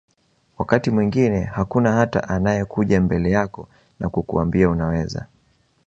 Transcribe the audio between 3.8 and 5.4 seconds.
na kukuambia unaweza